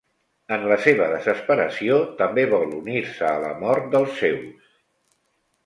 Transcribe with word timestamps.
En 0.55 0.63
la 0.69 0.77
seva 0.85 1.09
desesperació, 1.11 1.99
també 2.23 2.47
vol 2.55 2.73
unir-se 2.79 3.29
a 3.35 3.37
la 3.47 3.53
mort 3.63 3.89
dels 3.95 4.19
seus. 4.25 4.75